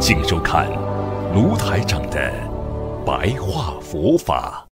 [0.00, 0.70] 请收看
[1.32, 2.32] 卢台长的
[3.06, 4.66] 白话佛法。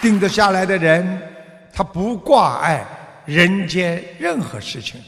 [0.00, 1.20] 定得下来的人，
[1.72, 2.84] 他不挂碍
[3.26, 5.06] 人间任何事情的；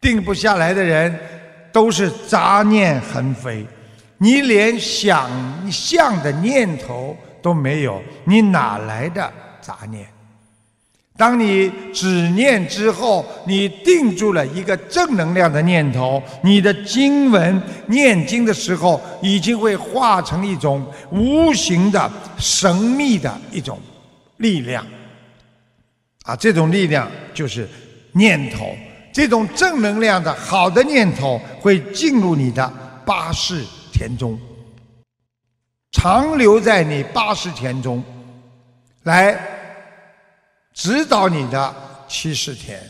[0.00, 1.18] 定不下来的人，
[1.72, 3.66] 都是杂念横飞。
[4.18, 5.30] 你连想
[5.70, 10.06] 象的念头都没有，你哪来的杂念？
[11.18, 22.08] 当你止念之后，你定住了一个正能量的念头，你的经文念经的时候，已经会化成一种无形的
[22.38, 23.80] 神秘的一种
[24.36, 24.86] 力量。
[26.22, 27.68] 啊，这种力量就是
[28.12, 28.76] 念头，
[29.12, 32.72] 这种正能量的好的念头会进入你的
[33.04, 34.38] 八识田中，
[35.90, 38.00] 长留在你八识田中，
[39.02, 39.57] 来。
[40.78, 41.74] 指导你的
[42.06, 42.80] 七十天，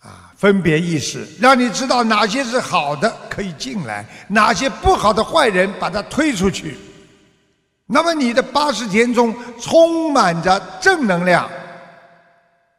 [0.00, 6.76] 啊，分别意识，让你知道哪些是好的可以进来，哪些不好的坏人把它推出去。
[7.86, 11.48] 那么你的八十天中充满着正能量，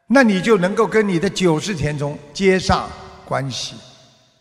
[0.06, 2.88] 那你就能够跟你的九十天中接上
[3.26, 3.74] 关系，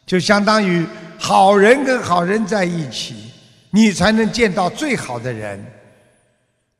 [0.04, 0.86] 就相当于
[1.18, 3.32] 好人跟好人在一起，
[3.70, 5.64] 你才能见到最好的人。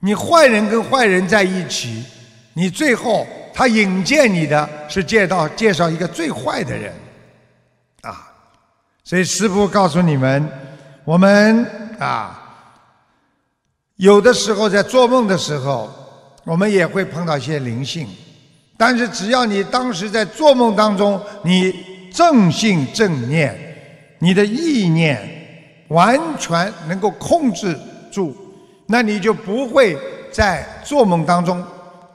[0.00, 2.05] 你坏人跟坏人在一起。
[2.59, 6.91] 你最后他引荐你的是介绍介绍一个最坏的人，
[8.01, 8.33] 啊，
[9.05, 10.49] 所以师父告诉你们，
[11.05, 11.67] 我们
[11.99, 12.57] 啊，
[13.97, 15.93] 有的时候在做梦的时候，
[16.44, 18.09] 我们也会碰到一些灵性，
[18.78, 23.55] 但是只要你当时在做梦当中，你正信正念，
[24.19, 25.21] 你的意念
[25.88, 27.78] 完全能够控制
[28.11, 28.34] 住，
[28.87, 29.94] 那你就不会
[30.33, 31.62] 在做梦当中。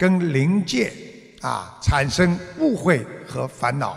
[0.02, 0.92] 跟灵界
[1.42, 3.96] 啊产生误会和烦恼，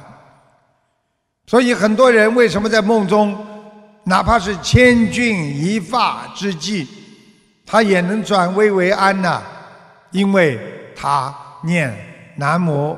[1.47, 3.35] 所以很多人为什么在梦中，
[4.03, 6.87] 哪怕是千钧一发之际，
[7.65, 9.43] 他也能转危为安呢？
[10.11, 10.61] 因为
[10.95, 11.91] 他念
[12.37, 12.95] 南无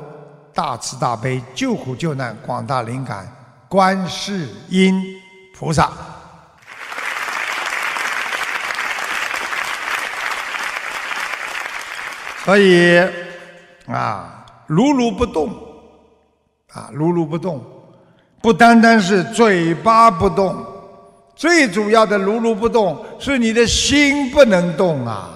[0.53, 3.25] 大慈大悲救苦救难广大灵感
[3.69, 5.01] 观世音
[5.57, 5.93] 菩萨。
[12.47, 12.97] 所以，
[13.87, 15.49] 啊，如如不动，
[16.71, 17.61] 啊，如如不动，
[18.41, 20.55] 不单单是嘴巴不动，
[21.35, 25.29] 最主要的如如不动是你的心不能动啊。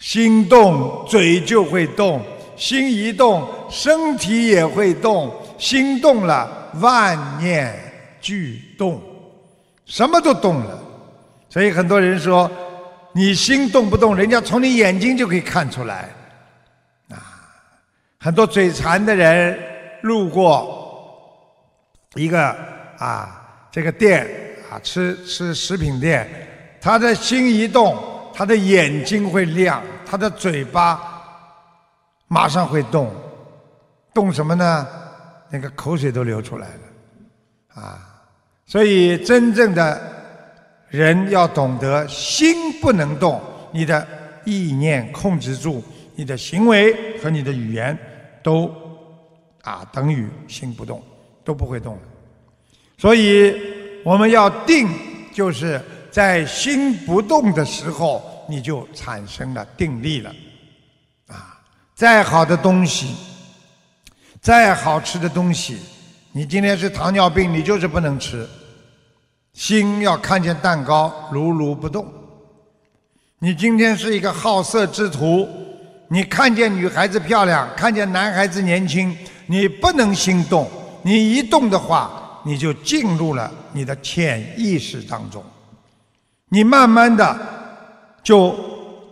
[0.00, 2.18] 心动，嘴就会动；
[2.56, 5.32] 心一动，身体也会动。
[5.58, 6.50] 心动了，
[6.80, 7.72] 万念
[8.20, 9.00] 俱动，
[9.86, 10.76] 什么都动了。
[11.48, 12.50] 所以很多人说。
[13.12, 16.08] 你心动不动，人家从你眼睛就可以看出来。
[17.08, 17.18] 啊，
[18.20, 19.58] 很多嘴馋的人
[20.02, 21.36] 路过
[22.14, 22.56] 一个
[22.98, 24.28] 啊这个店
[24.70, 26.28] 啊吃吃食品店，
[26.80, 27.98] 他的心一动，
[28.32, 31.00] 他的眼睛会亮，他的嘴巴
[32.28, 33.12] 马上会动，
[34.14, 34.86] 动什么呢？
[35.50, 37.98] 那个口水都流出来了，啊，
[38.66, 40.19] 所以真正的。
[40.90, 43.40] 人要懂得心不能动，
[43.72, 44.06] 你的
[44.44, 45.82] 意念控制住，
[46.16, 47.96] 你的行为和你的语言
[48.42, 48.68] 都
[49.62, 51.00] 啊等于心不动，
[51.44, 51.96] 都不会动
[52.98, 53.54] 所以
[54.04, 54.88] 我们要定，
[55.32, 55.80] 就是
[56.10, 60.34] 在心不动的时候，你就产生了定力了。
[61.28, 61.60] 啊，
[61.94, 63.14] 再好的东西，
[64.40, 65.78] 再好吃的东西，
[66.32, 68.44] 你今天是糖尿病，你就是不能吃。
[69.60, 72.10] 心要看见蛋糕如如不动。
[73.40, 75.46] 你今天是一个好色之徒，
[76.08, 79.14] 你看见女孩子漂亮，看见男孩子年轻，
[79.44, 80.66] 你不能心动。
[81.02, 85.44] 你一动的话，你就进入了你的潜意识当中。
[86.48, 87.38] 你慢慢的
[88.22, 88.58] 就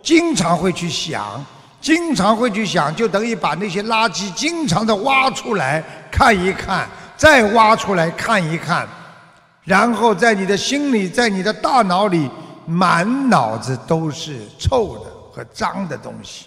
[0.03, 1.45] 经常会去想，
[1.79, 8.89] 经常会去想，就等于把那些垃圾经常的挖出来看一看，再挖出来看一看。
[9.69, 12.29] 然后在你的心里，在你的大脑里，
[12.67, 16.47] 满脑子都是臭的和脏的东西。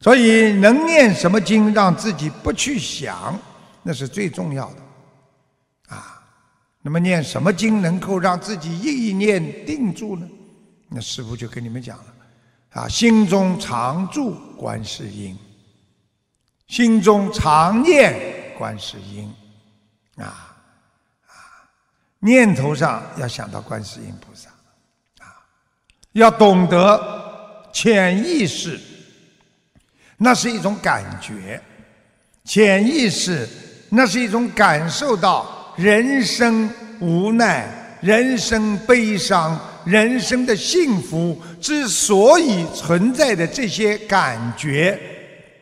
[0.00, 3.36] 所以能念什么经，让自己不去想，
[3.82, 4.76] 那是最重要的。
[5.96, 6.22] 啊
[6.82, 10.26] 那么念什么经能够让自己意念定住呢？
[10.88, 12.04] 那师父就跟你们讲了，
[12.70, 15.36] 啊，心中常住观世音，
[16.68, 18.14] 心中常念
[18.56, 19.30] 观世音，
[20.16, 20.47] 啊，
[22.20, 24.48] 念头上要想到观世音菩萨，
[25.24, 25.38] 啊，
[26.12, 28.78] 要懂得潜意识，
[30.16, 31.60] 那是一种感觉，
[32.44, 33.48] 潜意识
[33.90, 36.68] 那是一种感受到人生
[37.00, 39.58] 无奈、人生悲伤。
[39.84, 45.00] 人生的幸福之所以存在的这些感觉，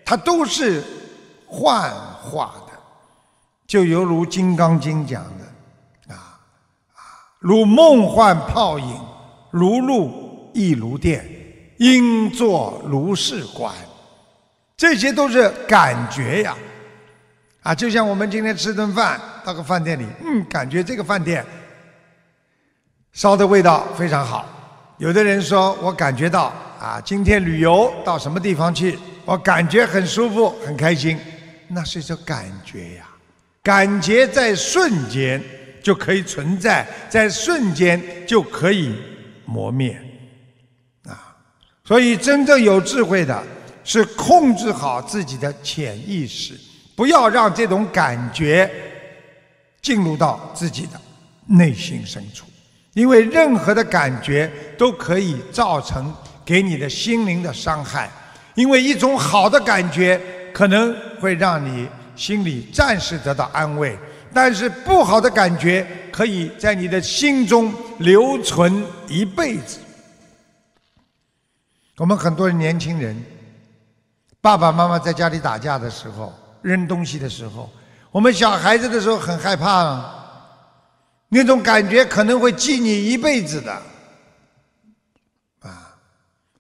[0.04, 0.82] 它都是
[1.46, 2.72] 幻化的，
[3.68, 5.44] 就犹如《金刚经》讲的，
[7.46, 9.00] 如梦幻泡影，
[9.52, 11.24] 如露亦如电，
[11.76, 13.72] 应作如是观。
[14.76, 16.56] 这些都是感觉呀，
[17.62, 21.46] 啊，就像我们今天吃顿饭，到个饭店里，嗯，感觉这个饭店。
[23.12, 24.44] 烧的味道非常好，
[24.98, 31.16] 有的人说我感觉到啊，今天旅游到什么地方去，我感觉很舒服，很开心，
[31.68, 33.06] 那是一种感觉呀。
[33.62, 35.40] 感觉在瞬间
[35.86, 38.92] 就可以存在，在瞬间就可以
[39.44, 39.96] 磨灭，
[41.04, 41.32] 啊，
[41.84, 43.40] 所以真正有智慧的
[43.84, 46.54] 是控制好自己的潜意识，
[46.96, 48.68] 不要让这种感觉
[49.80, 51.00] 进入到自己的
[51.46, 52.46] 内心深处。
[52.94, 56.12] 因为任何的感觉都可以造成
[56.44, 58.10] 给你的心灵的伤害，
[58.56, 60.20] 因为一种好的感觉
[60.52, 63.96] 可能会让你心里暂时得到安慰，
[64.36, 69.78] 但是不好的感觉可以在你的心中留存一辈子。
[71.96, 73.16] 我们很多年轻人，
[74.42, 77.70] 爸爸妈妈在家里打架的时候、扔东西的时候，
[78.10, 80.12] 我们小孩子的时候很害怕啊。
[81.30, 83.72] 那种感觉可能会记你一辈子的，
[85.62, 85.96] 啊！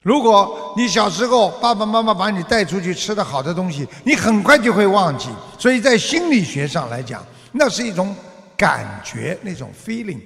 [0.00, 5.28] 如果你小时候爸爸妈妈把你带出去吃的好的东西，你很快就会忘记。
[5.58, 7.22] 所以在心理学上来讲，
[7.56, 8.14] 那是一种
[8.56, 10.20] 感觉，那种 feeling。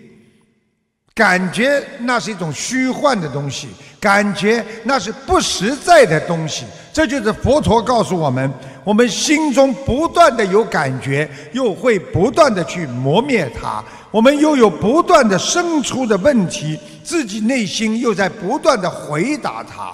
[1.13, 3.69] 感觉那是一种虚幻的东西，
[4.01, 6.65] 感觉那是不实在的东西。
[6.93, 8.51] 这就是佛陀告诉我们：
[8.85, 19.93] 我们心中不断的有感觉，又会不断的去磨灭它；我们又有不断的生出的问题，自己内心又在不断的回答它；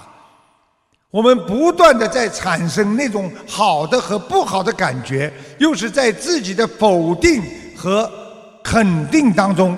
[1.16, 7.42] 我们不断的在产生那种好的和不好的感觉，又是在自己的否定
[7.74, 8.10] 和
[8.62, 9.74] 肯定当中。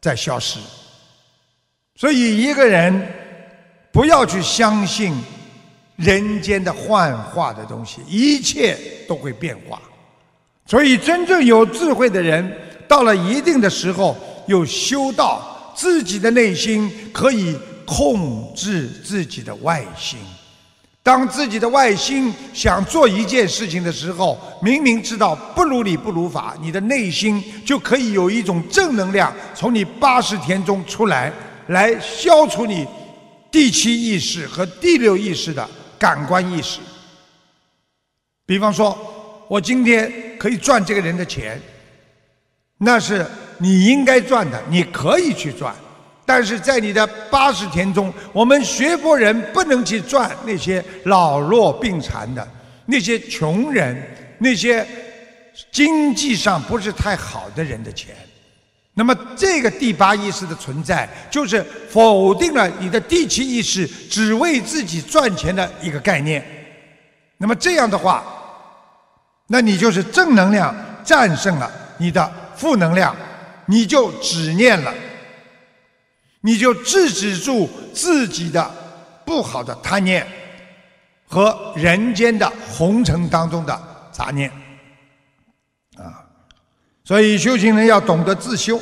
[0.00, 0.58] 在消失，
[1.94, 3.06] 所以一个人
[3.92, 5.14] 不要去相信
[5.96, 9.78] 人间的幻化的东西，一切都会变化。
[10.64, 12.50] 所以真正有智慧的人，
[12.88, 14.16] 到了一定的时候，
[14.46, 17.54] 又修道自己的内心可以
[17.86, 20.18] 控制自己的外心。
[21.02, 31.30] 当自己的外心想做一件事情的时候，明明知道不如理不如法，你的内心就可以有一种正能量从你八十天中出来，
[31.66, 32.86] 来消除你
[33.50, 36.80] 第七意识和第六意识的感官意识。
[38.46, 38.96] 比方说，
[39.46, 41.60] 我今天可以赚这个人的钱，
[42.78, 43.26] 那是
[43.58, 45.74] 你应该赚的，你可以去赚。
[46.26, 52.46] 但是在你的八十天中，我们学佛人不能去赚那些老弱病残的、
[52.86, 53.96] 那些穷人、
[54.38, 54.86] 那些
[55.70, 58.14] 经济上不是太好的人的钱。
[58.94, 66.44] 那么，这个第八意识的存在，就是否定了你的第七意识只为自己赚钱的一个概念。
[67.38, 68.24] 那么这样的话，
[69.48, 73.14] 那你就是正能量战胜了你的负能量，
[73.66, 74.94] 你就只念了。
[76.46, 78.70] 你就制止住自己的
[79.24, 80.26] 不好的贪念
[81.26, 83.82] 和人间的红尘当中的
[84.12, 84.52] 杂念，
[85.96, 86.20] 啊，
[87.02, 88.78] 所以修行人要懂得自修，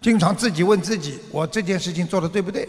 [0.00, 2.66] 经常自己问自己：我这件事情做的对不对？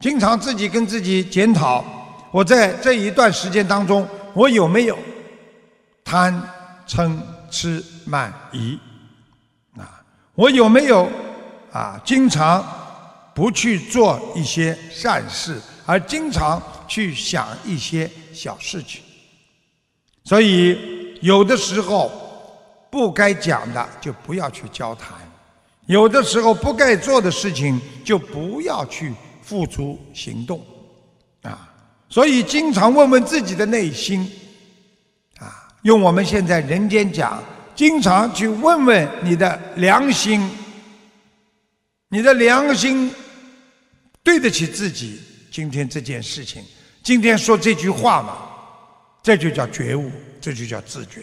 [0.00, 1.84] 经常自己跟自己检讨：
[2.30, 4.98] 我在这一段时间当中，我有没有
[6.02, 6.42] 贪
[6.88, 7.14] 嗔
[7.50, 8.78] 痴慢疑？
[9.76, 10.00] 啊，
[10.34, 11.06] 我有没有
[11.70, 12.00] 啊？
[12.02, 12.64] 经常。
[13.34, 19.02] 不去做一些善事，而经常去想一些小事情，
[20.24, 22.12] 所以有的时候
[22.90, 25.10] 不该讲的就不要去交谈，
[25.86, 29.12] 有的时候不该做的事情就不要去
[29.42, 30.64] 付出行动，
[31.42, 31.68] 啊，
[32.08, 34.30] 所以经常问问自己的内心，
[35.38, 37.42] 啊，用我们现在人间讲
[37.74, 40.48] 经常去问问你的良心，
[42.08, 43.12] 你的良心
[44.24, 45.20] 对得起自己
[45.52, 46.64] 今天这件事情，
[47.02, 48.38] 今天说这句话嘛，
[49.22, 51.22] 这就叫觉悟，这就叫自觉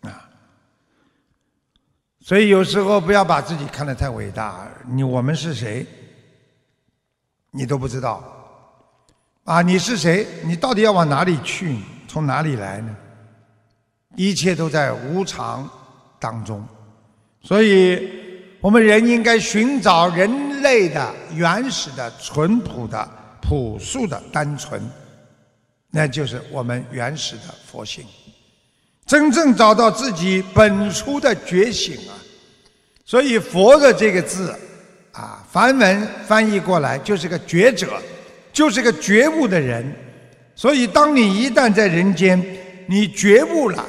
[0.00, 0.28] 啊。
[2.20, 5.86] 所以有时候不要把自己看得太伟大，你我们是谁，
[7.52, 8.24] 你都不知道
[9.44, 9.62] 啊！
[9.62, 10.26] 你是谁？
[10.42, 11.76] 你到底要往哪里去？
[12.08, 12.96] 从哪里来呢？
[14.16, 15.70] 一切都在无常。
[16.20, 16.66] 当中，
[17.42, 18.10] 所以
[18.60, 23.08] 我们人应该寻找人类的原始的、淳朴的、
[23.40, 24.80] 朴素的、单纯，
[25.90, 28.04] 那就是我们原始的佛性。
[29.06, 32.12] 真正找到自己本初的觉醒啊！
[33.04, 34.54] 所以“佛”的这个字
[35.12, 38.00] 啊，梵文翻译过来就是个觉者，
[38.52, 39.90] 就是个觉悟的人。
[40.54, 42.42] 所以，当你一旦在人间，
[42.86, 43.84] 你觉悟了。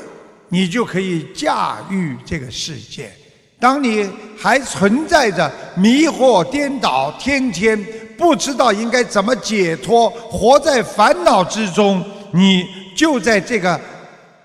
[0.52, 3.12] 你就可以驾驭这个世界。
[3.60, 7.78] 当你还存在着迷惑颠倒，天天
[8.18, 13.80] 不知道应该怎么解脱，活在烦恼之中，你就在这个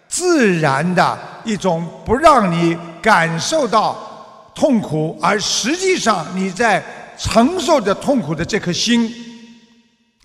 [0.09, 3.97] 自然的一种不让你感受到
[4.55, 6.83] 痛苦，而实际上你在
[7.17, 9.13] 承受着痛苦的这颗心，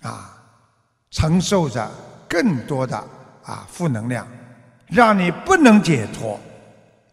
[0.02, 0.36] 啊，
[1.10, 1.88] 承受着
[2.28, 2.96] 更多的
[3.44, 4.26] 啊负能量。
[4.88, 6.36] 让你不能解脱，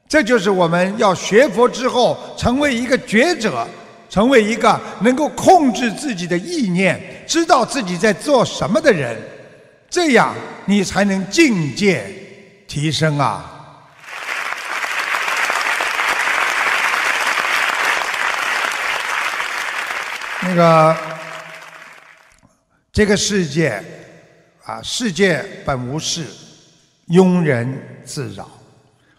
[0.10, 3.68] 这就是我们要学佛之后成为一个觉者，
[4.10, 9.18] 成为一个能够控制自己的意念，知道自己在做什么的人，
[9.90, 10.34] 这样
[10.66, 12.06] 你才能境界
[12.68, 13.54] 提升啊！
[20.42, 20.96] 那个
[22.94, 23.84] 这个世界
[24.64, 26.26] 啊，世界本无事。
[27.10, 28.50] 庸人自扰，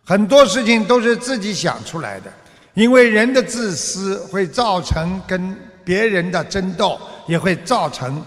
[0.08, 2.32] 很多事情都是自己想出来的。
[2.72, 8.24] 因为人的自私会造成跟别人的争斗，也会造成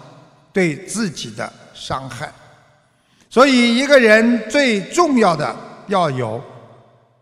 [0.53, 2.31] 对自己的伤害。
[3.31, 5.55] 所以，一个人最重要的
[5.87, 6.39] 要有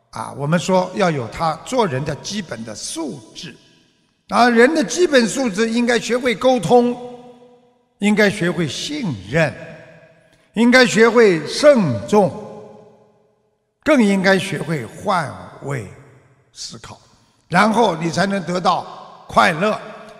[0.10, 3.56] 啊，我们说要有他做人的基本的素质。
[4.28, 6.98] 啊，人的基本素质应该学会沟通，
[8.00, 9.54] 应该学会信任。
[10.54, 12.49] 应该学会慎重，
[13.84, 15.34] 更应该学会换
[15.64, 15.88] 位
[16.54, 17.00] 思考，
[17.48, 19.80] 然后你才能得到快乐。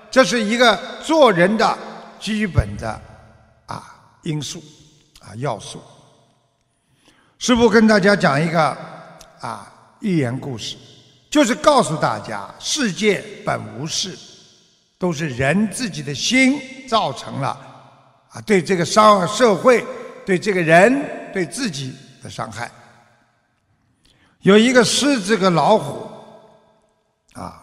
[0.10, 1.78] 这是一个做人的
[2.20, 3.02] 基本的
[3.66, 4.64] 啊因素
[5.20, 5.82] 啊要素。
[7.38, 8.76] 师父跟大家讲一个
[9.40, 10.76] 啊寓言故事，
[11.30, 14.18] 就是告诉大家，世界本无事，
[14.98, 17.50] 都是人自己的心造成了
[18.30, 19.86] 啊对这个商社会。
[20.26, 22.70] 对这个人对自己的伤害，
[24.42, 26.08] 有一个狮子和老虎，
[27.34, 27.62] 啊，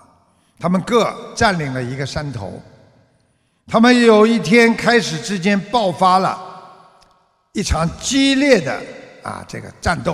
[0.58, 2.60] 他们各占领了一个山头，
[3.66, 6.38] 他们有一天开始之间爆发了
[7.52, 8.82] 一场激烈的
[9.22, 10.12] 啊这个战斗，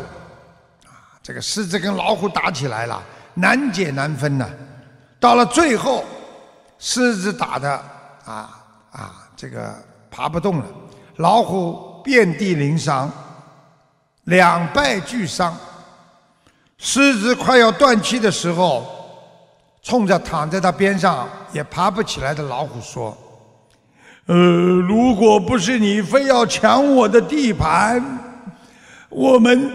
[0.86, 3.02] 啊，这个狮子跟老虎打起来了，
[3.34, 4.48] 难解难分呐。
[5.18, 6.04] 到了最后，
[6.78, 7.72] 狮子打的
[8.24, 9.74] 啊啊这个
[10.10, 10.66] 爬不动了，
[11.16, 11.92] 老虎。
[12.04, 13.08] 遍地鳞伤，
[14.24, 15.56] 两败俱伤。
[16.84, 18.84] 狮子快要断气的时候，
[19.84, 23.16] 冲着躺在他边上也爬不起来的老虎说
[24.26, 28.04] ：“呃，如果不是你非要抢我的地盘，
[29.08, 29.70] 我们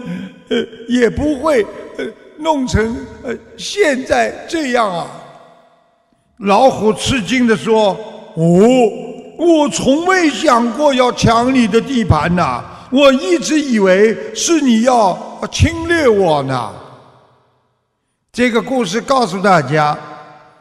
[0.50, 1.64] 呃也不会
[1.96, 2.04] 呃
[2.40, 5.06] 弄成呃现在这样啊。”
[6.40, 7.98] 老虎吃惊地说
[8.36, 8.44] ：“哦。”
[9.38, 12.60] 我从未想过要抢你的地盘呐！
[12.90, 15.16] 我一直以为是你要
[15.52, 16.72] 侵略我呢。
[18.38, 19.98] 这个故事告诉大家，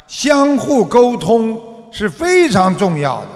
[0.08, 3.28] 相互沟通是非常重要的。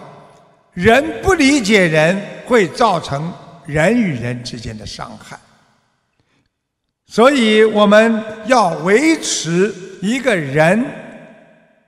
[0.73, 3.31] 人不理解人，会造成
[3.67, 5.37] 人与人之间的伤害。
[7.05, 9.71] 所以我们要维持
[10.01, 10.83] 一个人，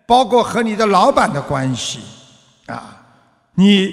[0.05, 2.01] 包括和你的老板的关系
[2.67, 3.03] 啊。
[3.55, 3.89] 你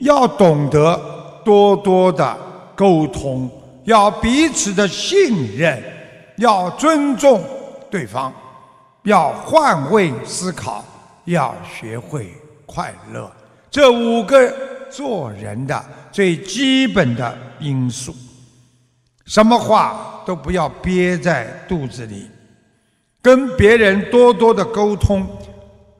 [0.00, 1.00] 要懂得
[1.44, 2.36] 多多的
[2.74, 3.48] 沟通，
[3.84, 5.80] 要彼此的信任，
[6.38, 7.40] 要尊重
[7.90, 8.32] 对方，
[9.02, 10.84] 要换位思考，
[11.24, 12.32] 要学会
[12.66, 13.30] 快乐。
[13.70, 14.52] 这五个
[14.90, 18.14] 做人的最基本的因素，
[19.24, 22.28] 什么话都不要憋在肚子里，
[23.20, 25.26] 跟别人多多的沟通，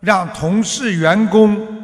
[0.01, 1.77] 让同事、员工。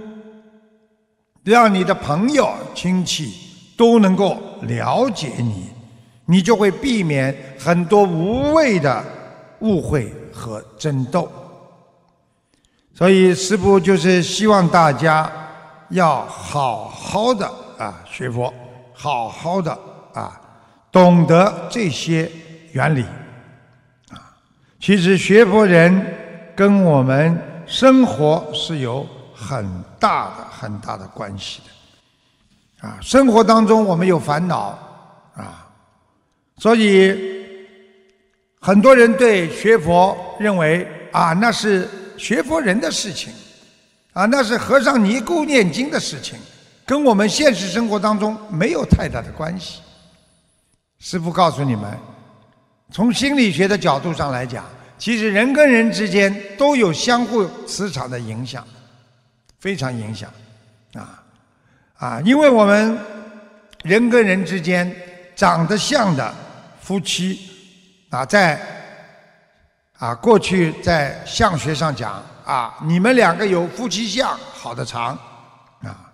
[1.45, 3.33] 让你的朋友、亲戚
[3.77, 5.69] 都能够了解你，
[6.25, 9.05] 你就会避免很多无谓的
[9.61, 11.31] 误会和争斗。
[12.95, 15.31] 所以师父就是希望大家
[15.91, 17.47] 要好好的
[17.79, 18.53] 啊学佛，
[18.95, 19.79] 好好的
[20.15, 20.41] 啊
[20.91, 22.31] 懂得这些
[22.73, 23.05] 原理
[24.11, 24.33] 啊。
[24.81, 26.15] 其实学佛人
[26.57, 32.97] 跟我们生活是有很大的很大的关系的啊。
[33.03, 34.79] 生活当中我们有烦恼
[35.35, 35.69] 啊，
[36.57, 37.36] 所以
[38.67, 41.89] 很多人对学佛认为啊那是。
[42.19, 43.31] 学佛人的事情，
[44.15, 46.39] 啊，那是和尚尼姑念经的事情，
[46.87, 49.83] 跟我们现实生活当中没有太大的关系。
[50.99, 51.95] 师父告诉你们，
[52.91, 54.65] 从心理学的角度上来讲，
[54.97, 58.67] 其实人跟人之间都有相互磁场的影响，
[59.61, 60.33] 非常影响，
[60.95, 61.23] 啊，
[61.99, 62.99] 啊，因为我们
[63.83, 64.91] 人跟人之间
[65.35, 66.35] 长得像的
[66.81, 67.39] 夫妻，
[68.17, 68.59] 啊，在。
[69.99, 75.19] 啊，过去在相学上讲啊，你们两个有夫妻相，好的长
[75.81, 76.13] 啊。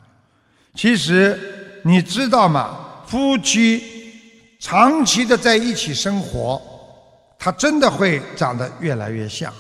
[0.77, 1.37] 其实
[1.83, 2.79] 你知道吗？
[3.09, 6.63] 夫妻长期的在一起生活，
[7.37, 9.53] 他真的会长得越来越像。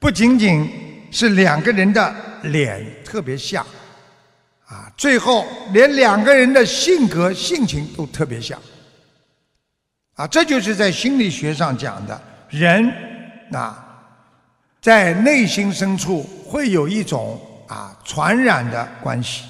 [0.00, 2.12] 不仅仅是两个人的
[2.42, 3.64] 脸特别像，
[4.66, 8.60] 啊，最后连两个人的性格性情都特别像。
[10.14, 12.92] 啊，这就是在心理学上讲的人。
[13.52, 13.84] 啊，
[14.80, 19.44] 在内心深处会有一种啊传染的关系，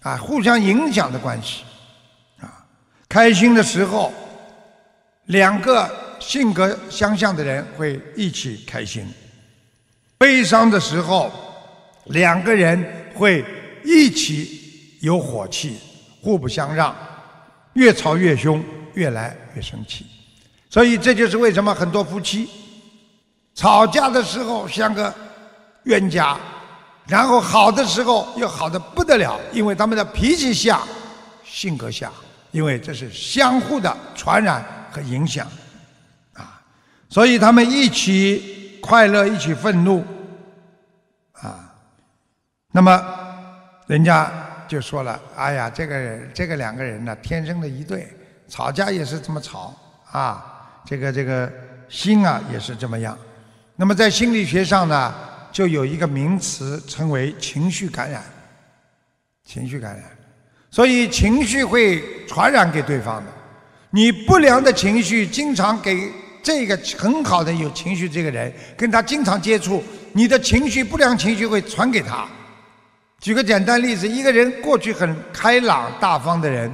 [0.00, 1.62] 啊互相影响的关系，
[2.40, 2.66] 啊
[3.08, 4.12] 开心的时候，
[5.26, 5.88] 两个
[6.18, 9.04] 性格相像的人会一起开心；
[10.16, 11.30] 悲伤的时候，
[12.06, 13.44] 两个人会
[13.84, 15.78] 一起有火气，
[16.20, 16.96] 互不相让，
[17.74, 18.64] 越吵越凶，
[18.98, 20.04] 越来越生气。
[20.68, 22.50] 所以这就是为什么很多夫妻。
[23.54, 25.14] 吵架的时候像个
[25.84, 26.36] 冤家，
[27.06, 30.80] 然后好的时候又好的不得了，因为他们的脾气像，
[31.44, 32.12] 性格像，
[32.50, 35.46] 因为这是相互的传染和影响，
[36.34, 36.60] 啊，
[37.08, 40.04] 所以他们一起快乐，一起愤怒，
[41.32, 41.74] 啊，
[42.72, 43.02] 那么
[43.86, 44.30] 人家
[44.68, 48.08] 就说了：“哎呀，这个人，这个两个人呢，天生的一对，
[48.48, 49.74] 吵架也是这么吵
[50.10, 51.52] 啊，这个这个
[51.88, 53.16] 心啊也是这么样。”
[53.76, 55.14] 那么在心理学上呢，
[55.52, 58.22] 就有一个名词称为情绪感染。
[59.44, 60.04] 情绪感染，
[60.70, 63.32] 所以情绪会传染给对方的。
[63.90, 69.82] 你不良的情绪经常给这个很好的有情绪这个人，跟他经常接触，
[70.12, 72.26] 你的情绪不良情绪会传给他。
[73.20, 76.70] 举个简单例子，一个人过去很开朗大方的人，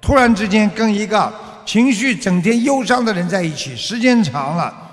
[0.00, 1.32] 突然之间跟一个
[1.64, 4.84] 情绪整天忧伤的人在一起，时间长了。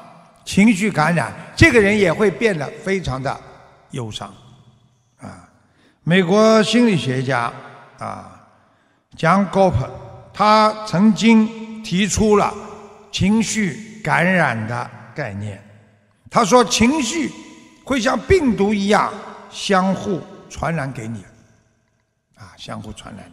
[0.46, 3.36] 情绪感染，这个人也会变得非常的
[3.90, 4.32] 忧伤，
[5.20, 5.50] 啊，
[6.04, 7.52] 美国心理学家
[7.98, 8.48] 啊
[9.18, 9.90] ，John g o p
[10.32, 12.54] 他曾经提出了
[13.12, 15.60] 情绪感染的概念。
[16.30, 17.32] 他说，情绪
[17.84, 19.12] 会像病毒一样
[19.50, 21.26] 相互传染给你，
[22.36, 23.32] 啊，相互传染的，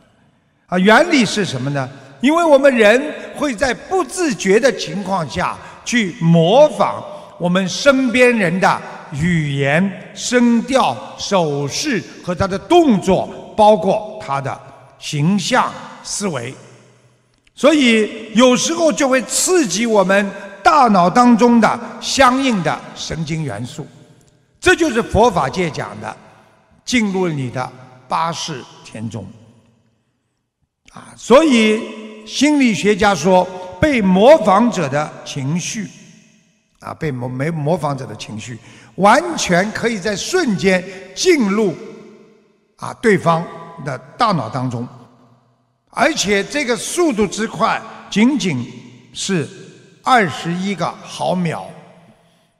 [0.72, 1.86] 啊，原理是什么呢？
[2.22, 5.54] 因为我们人会在不自觉的情况下。
[5.84, 7.02] 去模仿
[7.36, 8.80] 我们身边人的
[9.10, 14.56] 语言、声调、手势和他的动作，包括他的
[15.00, 15.72] 形象、
[16.04, 16.54] 思维，
[17.52, 20.30] 所以有时候就会刺激我们
[20.62, 23.84] 大脑当中的相应的神经元素，
[24.60, 26.16] 这就是佛法界讲的
[26.84, 27.68] 进入你的
[28.06, 29.26] 八世田中
[30.92, 31.12] 啊。
[31.16, 33.46] 所以心理学家说。
[33.82, 35.88] 被模仿者的情绪，
[36.78, 38.56] 啊，被模没模仿者的情绪，
[38.94, 40.80] 完全可以在瞬间
[41.16, 41.74] 进入
[42.76, 43.44] 啊对方
[43.84, 44.86] 的大脑当中，
[45.90, 48.64] 而且这个速度之快，仅仅
[49.12, 49.48] 是
[50.04, 51.68] 二十一个毫秒，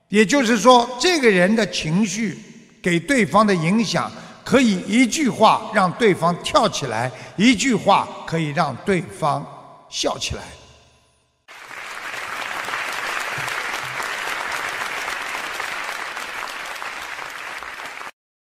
[0.09, 2.37] 也就是说，这个人的情绪
[2.83, 4.11] 给对方的影响，
[4.44, 9.44] 可以一句话让对方跳起来，一句话可以让对方
[9.88, 10.42] 笑起来。